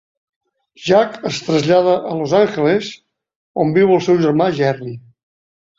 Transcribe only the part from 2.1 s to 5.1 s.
a Los Àngeles, on viu el seu germà Gerry.